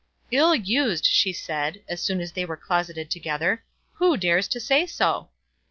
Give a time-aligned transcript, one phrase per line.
[0.31, 3.63] "Ill used!" she said, as soon as they were closeted together.
[3.97, 5.29] "Who dares to say so?"